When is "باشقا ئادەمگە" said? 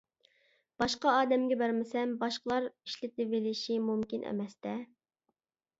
0.83-1.57